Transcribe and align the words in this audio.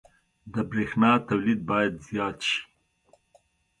•د 0.53 0.55
برېښنا 0.69 1.11
تولید 1.29 1.59
باید 1.69 1.93
زیات 2.07 2.37
شي. 2.47 2.59